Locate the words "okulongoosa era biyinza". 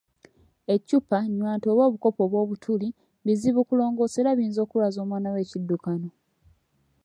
3.61-4.59